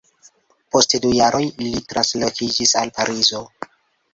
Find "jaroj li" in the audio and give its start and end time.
1.17-1.83